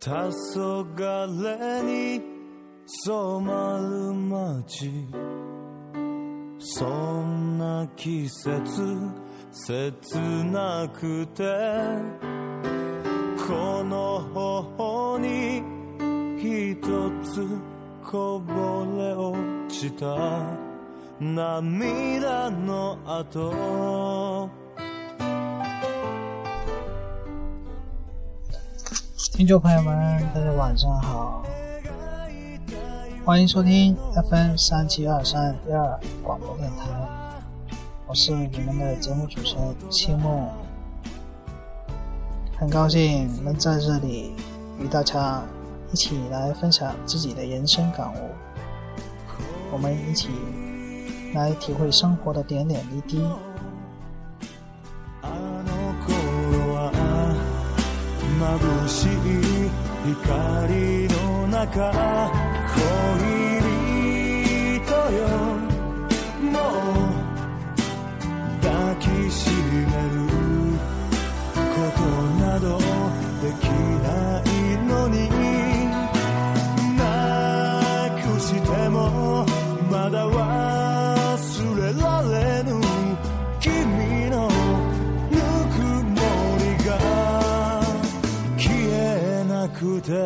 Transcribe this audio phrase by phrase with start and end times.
[0.00, 0.30] 黄
[0.94, 2.22] 昏に
[2.86, 4.92] 染まる街。
[6.60, 6.86] そ
[7.22, 8.96] んな季節
[9.50, 11.42] 切なくて
[13.48, 15.62] この頬に
[16.38, 16.76] 一
[17.24, 17.48] つ
[18.04, 19.36] こぼれ落
[19.68, 20.56] ちた
[21.18, 24.67] 涙の跡。
[29.32, 31.42] 听众朋友们，大家晚上好，
[33.24, 33.96] 欢迎收听
[34.28, 36.86] FM 三七二三一二广播电台，
[38.06, 40.48] 我是你们的节目主持人青木，
[42.58, 44.34] 很高兴能在这里
[44.80, 45.42] 与大家
[45.92, 48.30] 一起来分享自己的人生感悟，
[49.72, 50.30] 我们一起
[51.34, 53.22] 来体会生活的点点滴滴。
[60.14, 61.92] 光の中
[63.20, 63.27] 恋
[90.08, 90.24] さよ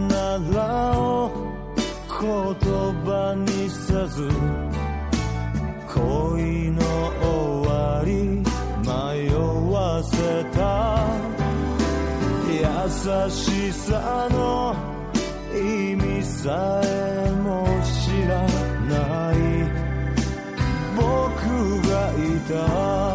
[0.00, 1.32] ならを
[2.20, 2.28] 言
[3.06, 4.28] 葉にせず
[5.94, 6.82] 恋の
[7.22, 8.42] 終わり
[8.84, 9.32] 迷
[9.72, 11.08] わせた
[12.50, 14.93] 優しさの
[15.58, 18.42] 意味さえも知ら
[18.88, 19.34] ない
[20.96, 21.02] 僕
[21.88, 23.13] がいた。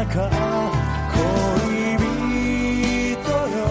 [0.00, 1.20] 中恋
[1.98, 3.68] 人よ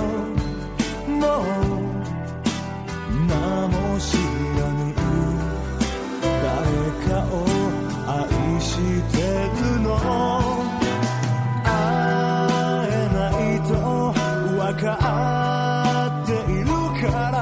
[1.07, 1.57] もう
[3.25, 3.33] 名
[3.67, 4.13] も知
[4.59, 4.79] らぬ
[6.21, 6.45] 誰
[7.07, 7.35] かを
[8.05, 8.13] 愛
[8.61, 8.67] し
[9.11, 9.17] て
[9.59, 9.87] るの
[11.63, 11.67] 会
[12.91, 13.73] えないと
[14.55, 14.85] 分か
[16.23, 16.69] っている
[17.01, 17.35] から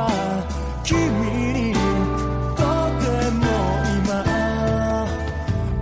[0.86, 1.74] 君に
[2.56, 2.64] と
[3.04, 3.06] て
[3.36, 3.44] も
[4.00, 4.08] 今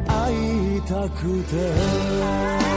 [0.08, 0.14] 会
[0.78, 2.75] いたくて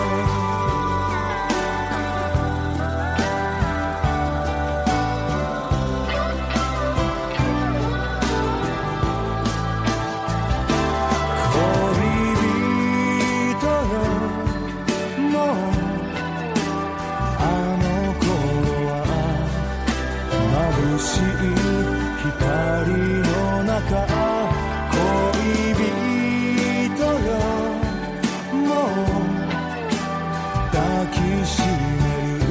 [31.48, 32.44] しめる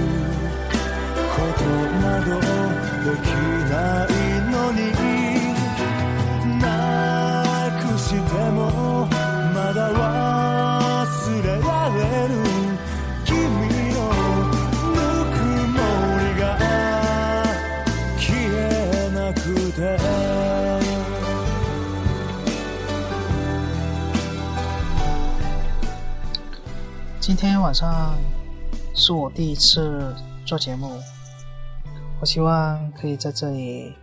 [1.35, 1.63] こと
[2.01, 2.27] など
[3.05, 3.25] でき
[3.69, 3.73] な
[4.05, 4.09] い
[4.51, 4.77] のに
[6.59, 6.65] な
[7.79, 8.17] くして
[8.51, 8.57] も
[9.53, 9.99] まだ忘
[11.43, 11.97] れられ
[12.27, 12.33] る
[13.23, 13.35] 君
[13.93, 13.97] の
[14.93, 14.97] ぬ
[15.33, 15.37] く
[15.75, 15.77] も
[16.19, 16.43] りが
[18.17, 18.57] 消え
[19.13, 19.37] なく
[19.73, 19.77] て
[27.21, 27.85] 今天晚上
[28.99, 30.11] 是我第一次
[30.43, 30.99] 做节目，
[32.19, 33.95] 我希望可以在这里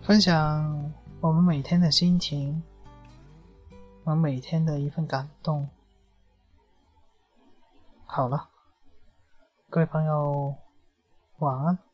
[0.00, 2.62] 分享我们每天的心情，
[4.04, 5.68] 我每天的一份感动。
[8.06, 8.48] 好了，
[9.68, 10.54] 各位朋友，
[11.38, 11.87] 晚安。